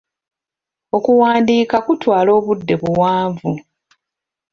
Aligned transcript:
Okuwandiika 0.97 1.77
kutwala 1.85 2.29
obudde 2.39 2.73
buwanvu. 2.81 3.51